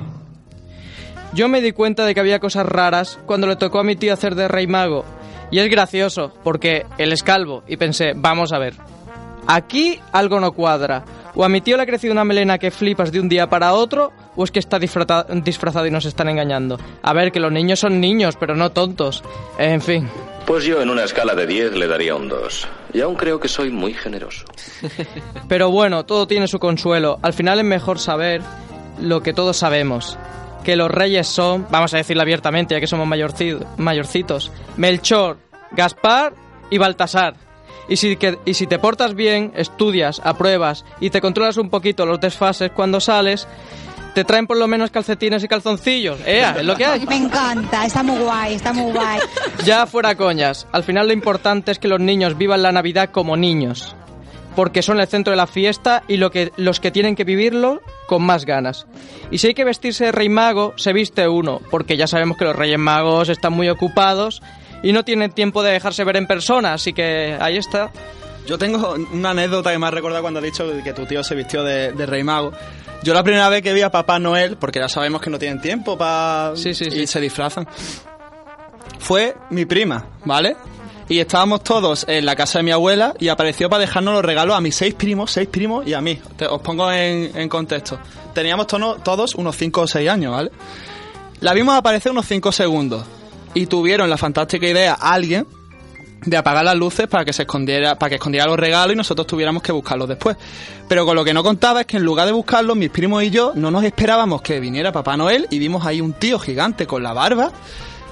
[1.32, 4.12] yo me di cuenta de que había cosas raras cuando le tocó a mi tío
[4.12, 5.04] hacer de rey mago.
[5.50, 8.74] Y es gracioso, porque él es calvo, y pensé, vamos a ver,
[9.46, 11.04] aquí algo no cuadra.
[11.34, 13.72] O a mi tío le ha crecido una melena que flipas de un día para
[13.72, 16.78] otro, o es que está disfrazado y nos están engañando.
[17.02, 19.22] A ver, que los niños son niños, pero no tontos.
[19.58, 20.08] En fin.
[20.46, 22.68] Pues yo en una escala de 10 le daría un 2.
[22.94, 24.44] Y aún creo que soy muy generoso.
[25.48, 27.18] Pero bueno, todo tiene su consuelo.
[27.22, 28.40] Al final es mejor saber
[29.00, 30.18] lo que todos sabemos.
[30.64, 35.38] Que los reyes son, vamos a decirlo abiertamente ya que somos mayorci- mayorcitos, Melchor,
[35.72, 36.34] Gaspar
[36.70, 37.34] y Baltasar.
[37.88, 42.04] Y si, que- y si te portas bien, estudias, apruebas y te controlas un poquito
[42.06, 43.46] los desfases cuando sales,
[44.14, 46.18] te traen por lo menos calcetines y calzoncillos.
[46.26, 46.56] ¡Ea!
[46.58, 47.06] Es lo que hay.
[47.06, 49.20] Me encanta, está muy guay, está muy guay.
[49.64, 53.36] Ya fuera coñas, al final lo importante es que los niños vivan la Navidad como
[53.36, 53.96] niños,
[54.54, 57.82] porque son el centro de la fiesta y lo que, los que tienen que vivirlo
[58.06, 58.86] con más ganas.
[59.30, 62.44] Y si hay que vestirse de rey mago, se viste uno, porque ya sabemos que
[62.44, 64.42] los reyes magos están muy ocupados
[64.82, 67.90] y no tienen tiempo de dejarse ver en persona, así que ahí está.
[68.46, 71.34] Yo tengo una anécdota que me ha recordado cuando has dicho que tu tío se
[71.34, 72.52] vistió de, de rey mago.
[73.02, 75.60] Yo la primera vez que vi a Papá Noel, porque ya sabemos que no tienen
[75.60, 76.52] tiempo para...
[77.02, 77.66] y se disfrazan.
[78.98, 80.56] Fue mi prima, ¿vale?
[81.08, 84.54] Y estábamos todos en la casa de mi abuela y apareció para dejarnos los regalos
[84.56, 86.20] a mis seis primos, seis primos y a mí.
[86.36, 87.98] Te- os pongo en, en contexto.
[88.34, 90.50] Teníamos tono- todos unos 5 o 6 años, ¿vale?
[91.40, 93.04] La vimos aparecer unos 5 segundos
[93.54, 95.46] y tuvieron la fantástica idea alguien
[96.24, 99.26] de apagar las luces para que se escondiera, para que escondiera los regalos y nosotros
[99.26, 100.36] tuviéramos que buscarlos después.
[100.88, 103.30] Pero con lo que no contaba es que en lugar de buscarlos, mis primos y
[103.30, 107.02] yo no nos esperábamos que viniera Papá Noel y vimos ahí un tío gigante con
[107.02, 107.52] la barba.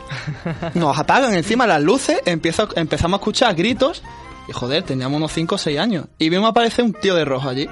[0.75, 4.03] Nos apagan encima las luces, empiezo, empezamos a escuchar gritos
[4.49, 6.07] y joder, teníamos unos 5 o 6 años.
[6.19, 7.69] Y vimos aparecer un tío de rojo allí.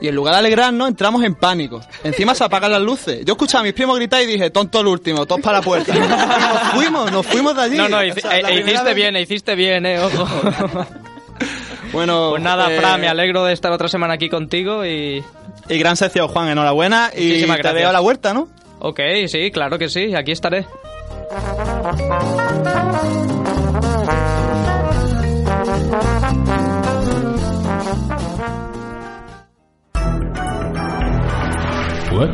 [0.00, 1.80] Y en lugar de alegrarnos, entramos en pánico.
[2.04, 3.24] Encima se apagan las luces.
[3.24, 5.92] Yo escuchaba a mis primos gritar y dije, tonto el último, todos para la puerta.
[5.96, 7.76] Y nos fuimos, nos fuimos de allí.
[7.76, 10.26] No, no, O sea, primera hiciste vez- bien, eh, hiciste bien, eh, ojo.
[11.92, 15.24] Bueno, pues nada, eh, Fran, me alegro de estar otra semana aquí contigo y...
[15.70, 17.10] Y gran sección, Juan, enhorabuena.
[17.16, 17.80] Y Muchísimas te gracias.
[17.80, 18.48] veo a la huerta, ¿no?
[18.80, 20.66] Ok, sí, claro que sí, aquí estaré.
[32.18, 32.30] What?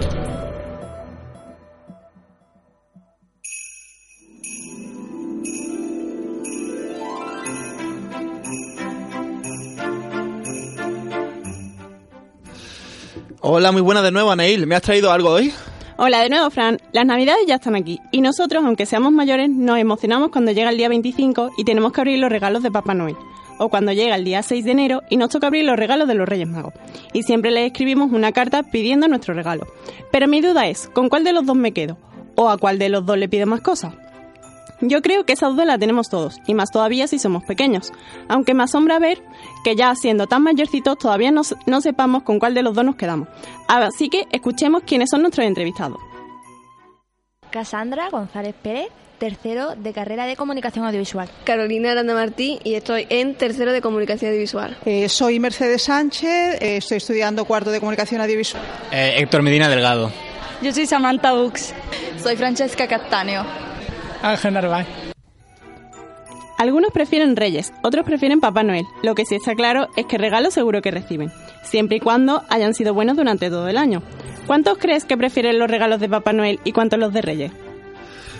[13.42, 14.66] Hola, muy buena de nuevo, Aneil.
[14.66, 15.52] ¿Me has traído algo hoy?
[15.98, 16.78] Hola de nuevo, Fran.
[16.92, 20.78] Las navidades ya están aquí y nosotros, aunque seamos mayores, nos emocionamos cuando llega el
[20.78, 23.16] día 25 y tenemos que abrir los regalos de Papá Noel.
[23.58, 26.14] O cuando llega el día 6 de enero y nos toca abrir los regalos de
[26.14, 26.74] los Reyes Magos.
[27.12, 29.66] Y siempre les escribimos una carta pidiendo nuestro regalo.
[30.10, 31.96] Pero mi duda es, ¿con cuál de los dos me quedo?
[32.34, 33.94] ¿O a cuál de los dos le pido más cosas?
[34.80, 37.92] Yo creo que esa duda la tenemos todos, y más todavía si somos pequeños.
[38.28, 39.22] Aunque me asombra ver
[39.64, 42.96] que ya siendo tan mayorcitos todavía no, no sepamos con cuál de los dos nos
[42.96, 43.28] quedamos.
[43.68, 45.98] Así que escuchemos quiénes son nuestros entrevistados.
[47.50, 48.88] Casandra González Pérez,
[49.18, 51.29] tercero de carrera de comunicación audiovisual.
[51.44, 54.77] Carolina Aranda Martí y estoy en tercero de comunicación audiovisual.
[54.85, 58.62] Eh, soy Mercedes Sánchez, eh, estoy estudiando cuarto de comunicación audiovisual.
[58.92, 60.11] Eh, Héctor Medina Delgado.
[60.62, 61.74] Yo soy Samantha Bux.
[62.22, 63.44] Soy Francesca Castaneo.
[64.22, 64.87] Ángel Narváez.
[66.57, 68.85] Algunos prefieren Reyes, otros prefieren Papá Noel.
[69.03, 72.74] Lo que sí está claro es que regalos seguro que reciben, siempre y cuando hayan
[72.74, 74.03] sido buenos durante todo el año.
[74.46, 77.53] ¿Cuántos crees que prefieren los regalos de Papá Noel y cuántos los de Reyes?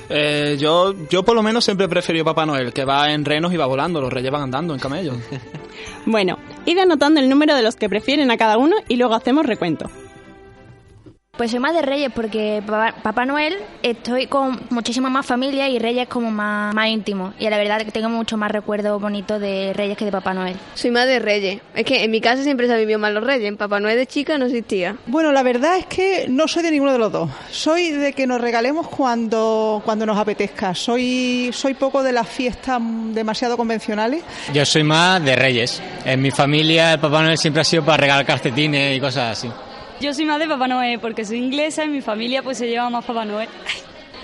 [0.09, 3.53] Eh, yo, yo por lo menos siempre he preferido Papá Noel, que va en renos
[3.53, 4.01] y va volando.
[4.01, 5.17] Los reyes van andando en camellos.
[6.07, 9.47] Bueno, id anotando el número de los que prefieren a cada uno y luego hacemos
[9.47, 9.91] recuento.
[11.37, 15.81] Pues soy más de Reyes porque Papá, Papá Noel estoy con muchísima más familia y
[15.81, 17.35] Reyes como más, más íntimo.
[17.41, 20.33] Y la verdad es que tengo mucho más recuerdos bonitos de Reyes que de Papá
[20.33, 20.57] Noel.
[20.75, 21.61] Soy más de Reyes.
[21.75, 23.49] Es que en mi casa siempre se ha vivido mal los Reyes.
[23.49, 24.97] En Papá Noel de chica no existía.
[25.07, 27.29] Bueno, la verdad es que no soy de ninguno de los dos.
[27.51, 30.73] Soy de que nos regalemos cuando, cuando nos apetezca.
[30.73, 32.81] Soy, soy poco de las fiestas
[33.13, 34.23] demasiado convencionales.
[34.53, 35.83] Yo soy más de Reyes.
[36.05, 39.49] En mi familia el Papá Noel siempre ha sido para regalar calcetines y cosas así.
[40.05, 42.91] Yo soy más de Papá Noel porque soy inglesa y mi familia pues se lleva
[42.91, 43.49] más Papá Noel.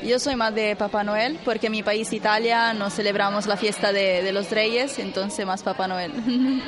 [0.07, 3.91] Yo soy más de Papá Noel porque en mi país, Italia, no celebramos la fiesta
[3.91, 6.13] de, de los Reyes, entonces más Papá Noel.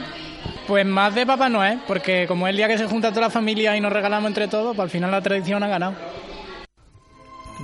[0.66, 3.31] Pues más de Papá Noel, porque como es el día que se junta toda la
[3.31, 5.94] familia y nos regalamos entre todos, pues al final la tradición ha ganado.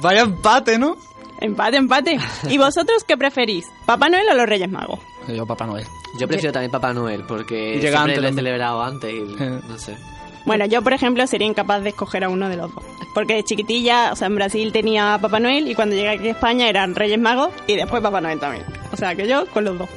[0.02, 0.96] Vaya empate, ¿no?
[1.40, 2.18] Empate, empate.
[2.50, 3.64] ¿Y vosotros qué preferís?
[3.86, 4.98] ¿Papá Noel o los Reyes Magos?
[5.28, 5.86] Yo Papá Noel.
[6.20, 8.34] Yo prefiero también Papá Noel porque llega siempre antes lo he también.
[8.44, 9.20] celebrado antes y
[9.68, 9.96] no sé.
[10.48, 12.82] Bueno, yo, por ejemplo, sería incapaz de escoger a uno de los dos.
[13.14, 16.28] Porque de chiquitilla, o sea, en Brasil tenía a Papá Noel y cuando llegué aquí
[16.28, 18.64] a España eran Reyes Magos y después Papá Noel también.
[18.92, 19.88] O sea, que yo con los dos.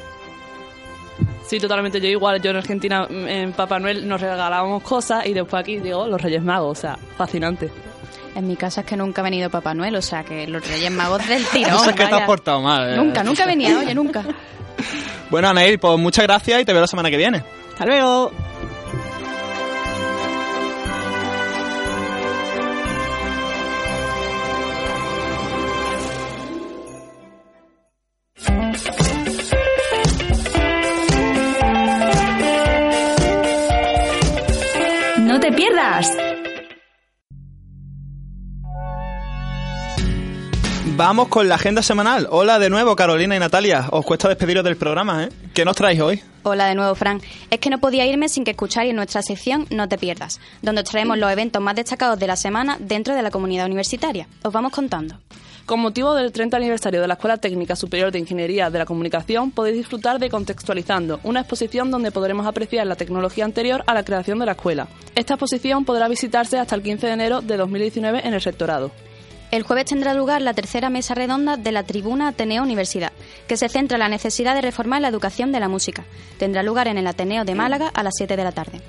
[1.46, 2.00] Sí, totalmente.
[2.00, 6.06] Yo igual, yo en Argentina, en Papá Noel nos regalábamos cosas y después aquí, digo,
[6.06, 6.78] los Reyes Magos.
[6.78, 7.70] O sea, fascinante.
[8.34, 10.90] En mi casa es que nunca ha venido Papá Noel, o sea que los Reyes
[10.90, 11.74] Magos del tirón.
[11.74, 12.92] Eso es que te has portado mal.
[12.92, 12.96] eh.
[12.96, 14.22] Nunca, nunca venía, oye, nunca.
[15.30, 17.42] Bueno, Anael, pues muchas gracias y te veo la semana que viene.
[17.72, 18.30] Hasta luego.
[35.32, 36.14] No te pierdas.
[40.94, 42.28] Vamos con la agenda semanal.
[42.30, 43.86] Hola de nuevo, Carolina y Natalia.
[43.92, 45.28] Os cuesta despediros del programa, ¿eh?
[45.54, 46.22] ¿Qué nos traéis hoy?
[46.42, 47.22] Hola de nuevo, Fran.
[47.48, 50.82] Es que no podía irme sin que escucháis en nuestra sección No te pierdas, donde
[50.82, 54.28] os traemos los eventos más destacados de la semana dentro de la comunidad universitaria.
[54.42, 55.18] Os vamos contando.
[55.66, 59.52] Con motivo del 30 aniversario de la Escuela Técnica Superior de Ingeniería de la Comunicación,
[59.52, 64.40] podéis disfrutar de Contextualizando, una exposición donde podremos apreciar la tecnología anterior a la creación
[64.40, 64.88] de la escuela.
[65.14, 68.90] Esta exposición podrá visitarse hasta el 15 de enero de 2019 en el rectorado.
[69.52, 73.12] El jueves tendrá lugar la tercera mesa redonda de la Tribuna Ateneo Universidad,
[73.46, 76.04] que se centra en la necesidad de reformar la educación de la música.
[76.38, 78.80] Tendrá lugar en el Ateneo de Málaga a las 7 de la tarde.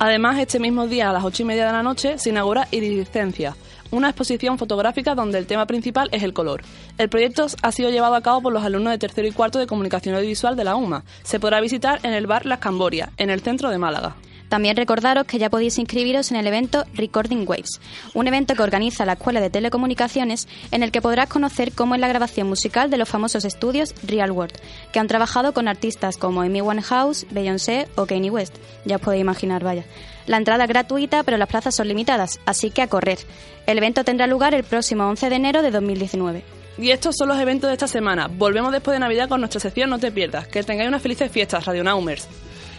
[0.00, 3.56] Además, este mismo día a las 8 y media de la noche se inaugura Iridescencia,
[3.90, 6.62] una exposición fotográfica donde el tema principal es el color.
[6.98, 9.66] El proyecto ha sido llevado a cabo por los alumnos de tercero y cuarto de
[9.66, 11.04] Comunicación Audiovisual de la UMA.
[11.22, 14.16] Se podrá visitar en el bar Las Camborias, en el centro de Málaga.
[14.48, 17.80] También recordaros que ya podéis inscribiros en el evento Recording Waves,
[18.14, 22.00] un evento que organiza la Escuela de Telecomunicaciones en el que podrás conocer cómo es
[22.00, 24.54] la grabación musical de los famosos estudios Real World,
[24.92, 28.56] que han trabajado con artistas como Amy Winehouse, Beyoncé o Kanye West.
[28.84, 29.84] Ya os podéis imaginar, vaya.
[30.26, 33.18] La entrada es gratuita, pero las plazas son limitadas, así que a correr.
[33.66, 36.42] El evento tendrá lugar el próximo 11 de enero de 2019.
[36.78, 38.28] Y estos son los eventos de esta semana.
[38.28, 40.46] Volvemos después de Navidad con nuestra sección No te pierdas.
[40.46, 42.28] Que tengáis unas felices fiestas, Radio Naumers.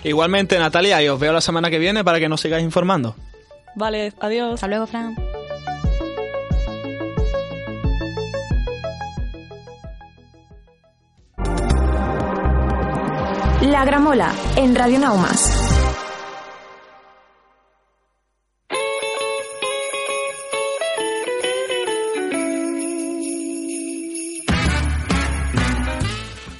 [0.04, 3.16] Igualmente, Natalia, y os veo la semana que viene para que nos sigáis informando.
[3.76, 4.54] Vale, adiós.
[4.56, 5.16] Hasta luego, Fran.
[13.62, 15.56] La Gramola en Radio Naumas.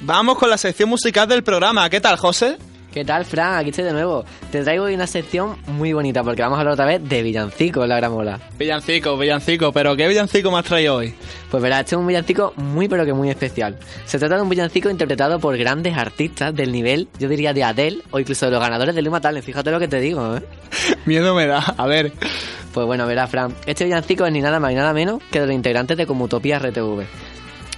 [0.02, 1.88] Vamos con la sección musical del programa.
[1.88, 2.58] ¿Qué tal, José?
[2.92, 3.56] ¿Qué tal, Fran?
[3.56, 4.24] Aquí estoy de nuevo.
[4.50, 7.86] Te traigo hoy una sección muy bonita porque vamos a hablar otra vez de villancicos,
[7.86, 8.40] la gramola.
[8.58, 11.14] Villancico, villancico, pero ¿qué villancico me has traído hoy?
[11.52, 13.78] Pues verás, este es un villancico muy pero que muy especial.
[14.06, 18.02] Se trata de un villancico interpretado por grandes artistas del nivel, yo diría de Adele
[18.10, 19.46] o incluso de los ganadores del Luma Talent.
[19.46, 20.42] Fíjate lo que te digo, ¿eh?
[21.06, 21.58] Miedo me da.
[21.58, 22.12] A ver.
[22.74, 23.54] Pues bueno, verás, Fran.
[23.66, 26.58] Este villancico es ni nada más ni nada menos que de los integrantes de Comutopía
[26.58, 27.04] RTV.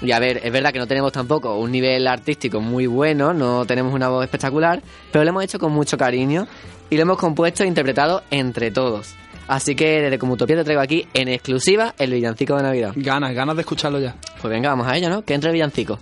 [0.03, 3.65] Y a ver, es verdad que no tenemos tampoco un nivel artístico muy bueno, no
[3.65, 6.49] tenemos una voz espectacular, pero lo hemos hecho con mucho cariño
[6.91, 9.15] y lo hemos compuesto e interpretado entre todos.
[9.47, 12.93] Así que desde Comutopía te traigo aquí en exclusiva el villancico de Navidad.
[12.97, 14.15] Ganas, ganas de escucharlo ya.
[14.41, 15.23] Pues venga, vamos a ello, ¿no?
[15.23, 15.99] Que entre el villancico.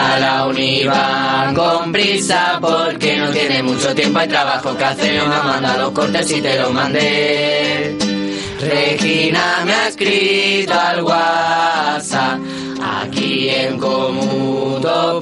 [0.00, 5.22] Hacia la univa con prisa porque no tiene mucho tiempo, hay trabajo que hacer.
[5.22, 7.98] Me manda los cortes y te los mandé.
[8.60, 12.38] Regina me ha escrito al WhatsApp.
[12.82, 15.14] Aquí en Comutopía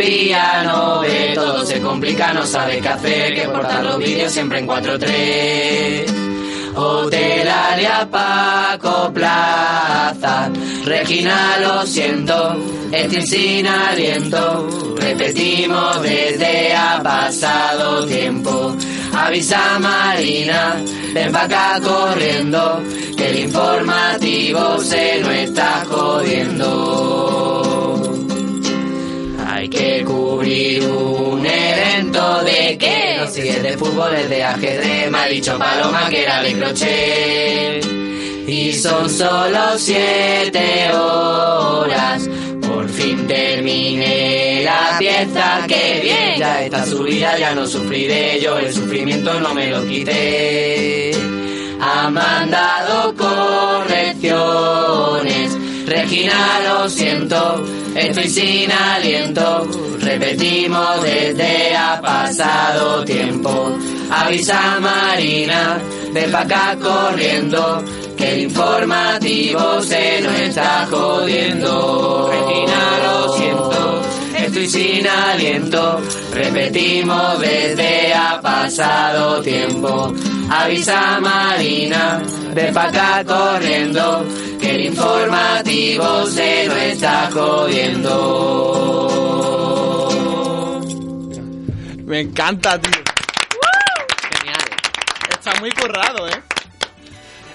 [0.64, 4.68] no ve, todo se complica, no sabe qué hacer, que portar los vídeos siempre en
[4.68, 6.37] 4-3.
[6.78, 10.48] Hotelaria Paco Plaza.
[10.84, 12.56] Regina, lo siento,
[12.92, 14.94] estoy sin aliento.
[14.96, 18.76] Repetimos desde ha pasado tiempo.
[19.12, 20.76] Avisa Marina,
[21.12, 22.80] ven acá corriendo,
[23.16, 26.68] que el informativo se nos está jodiendo.
[29.48, 31.07] Hay que cubrir un
[33.18, 35.10] de que no si es de fútbol, es de ajedrez.
[35.10, 37.84] Me ha dicho Paloma que era de crochet.
[38.46, 42.28] Y son solo siete horas.
[42.66, 46.38] Por fin terminé la pieza, que bien.
[46.38, 48.40] Ya está subida, ya no sufriré.
[48.40, 51.12] Yo el sufrimiento no me lo quité.
[51.80, 55.56] Ha mandado correcciones.
[56.00, 59.66] Regina, lo siento, estoy sin aliento.
[60.00, 63.76] Repetimos desde ha pasado tiempo.
[64.08, 65.80] Avisa Marina,
[66.12, 67.82] ven pa' acá corriendo,
[68.16, 72.30] que el informativo se nos está jodiendo.
[72.30, 74.02] Regina, lo siento,
[74.38, 76.00] estoy sin aliento,
[76.32, 80.14] repetimos desde ha pasado tiempo.
[80.50, 82.22] Avisa Marina,
[82.54, 84.24] ven pa' acá corriendo,
[84.58, 88.08] que el informativo se nos está jodiendo.
[92.06, 93.02] Me encanta, tío.
[95.30, 96.42] Está muy currado, ¿eh?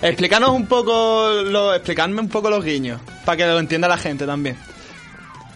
[0.03, 4.27] Explícanos un poco, lo, explicadme un poco los guiños, para que lo entienda la gente
[4.27, 4.55] también.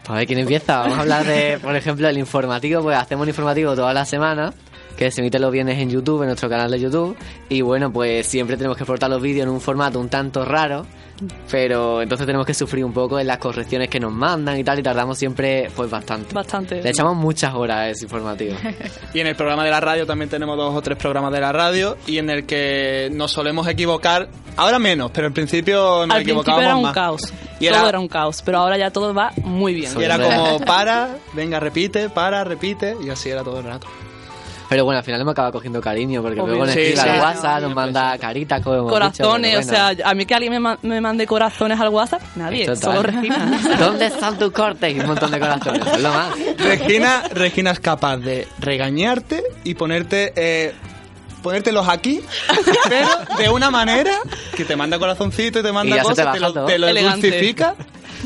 [0.04, 0.80] Pues a ver quién empieza.
[0.80, 2.82] Vamos a hablar de, por ejemplo, el informativo.
[2.82, 4.54] Pues hacemos un informativo toda la semana
[4.98, 7.16] que se emite los viernes en YouTube, en nuestro canal de YouTube.
[7.50, 10.86] Y bueno, pues siempre tenemos que exportar los vídeos en un formato un tanto raro.
[11.50, 14.78] Pero entonces tenemos que sufrir un poco en las correcciones que nos mandan y tal.
[14.80, 16.34] Y tardamos siempre, pues bastante.
[16.34, 16.82] Bastante.
[16.82, 18.56] Le echamos muchas horas a ese informativo.
[19.14, 21.52] Y en el programa de la radio también tenemos dos o tres programas de la
[21.52, 26.24] radio y en el que nos solemos equivocar, ahora menos, pero en principio nos Al
[26.24, 26.94] principio equivocábamos era un más.
[26.94, 27.22] caos.
[27.60, 29.92] Y todo era- era un caos, pero ahora ya todo va muy bien.
[30.00, 33.88] Y era como para, venga, repite, para, repite, y así era todo el rato.
[34.70, 36.48] Pero bueno, al final hemos acabado cogiendo cariño porque Obvio.
[36.48, 37.10] luego nos Sí, escribe sí.
[37.10, 40.52] al WhatsApp, nos manda caritas, como hemos dicho, Corazones, o sea, a mí que alguien
[40.54, 42.82] me, ma- me mande corazones al WhatsApp, nadie, Total.
[42.82, 43.62] solo Regina.
[43.80, 44.94] ¿Dónde están tus cortes?
[44.96, 46.32] Y un montón de corazones, es lo más.
[46.58, 50.74] Regina, Regina es capaz de regañarte y ponerte, eh,
[51.42, 52.20] ponértelos aquí,
[52.90, 53.08] pero
[53.38, 54.18] de una manera
[54.56, 56.66] que te manda corazoncito y te Y manda ya se te cosas, baja te lo,
[56.66, 57.28] te lo Elegante.
[57.32, 57.76] dulcifica.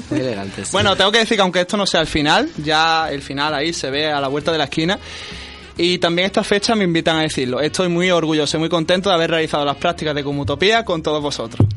[0.10, 0.64] Muy elegante.
[0.66, 0.70] sí.
[0.72, 3.74] Bueno, tengo que decir que aunque esto no sea el final, ya el final ahí
[3.74, 4.98] se ve a la vuelta de la esquina.
[5.78, 7.62] Y también esta fecha me invitan a decirlo.
[7.62, 11.22] Estoy muy orgulloso y muy contento de haber realizado las prácticas de Comutopía con todos
[11.22, 11.68] vosotros.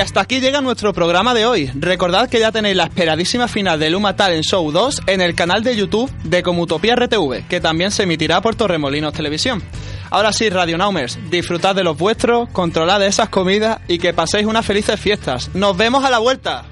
[0.00, 1.70] Hasta aquí llega nuestro programa de hoy.
[1.74, 5.62] Recordad que ya tenéis la esperadísima final de Luma Talent Show 2 en el canal
[5.62, 9.62] de YouTube de Comutopía RTV, que también se emitirá por Torremolinos Televisión.
[10.10, 14.66] Ahora sí, Radio Naumers, disfrutad de los vuestros, controlad esas comidas y que paséis unas
[14.66, 15.50] felices fiestas.
[15.54, 16.64] ¡Nos vemos a la vuelta!